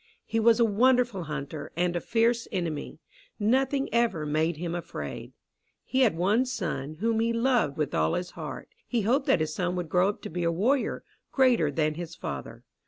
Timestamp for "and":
1.77-1.95